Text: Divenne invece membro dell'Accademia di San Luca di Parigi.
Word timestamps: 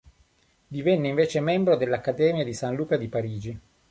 Divenne 0.67 1.09
invece 1.09 1.41
membro 1.41 1.75
dell'Accademia 1.75 2.43
di 2.43 2.55
San 2.55 2.73
Luca 2.73 2.97
di 2.97 3.07
Parigi. 3.07 3.59